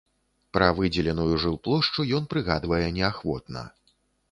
Пра 0.55 0.69
выдзеленую 0.79 1.35
жылплошчу 1.43 2.07
ён 2.21 2.27
прыгадвае 2.33 2.83
неахвотна. 2.99 3.61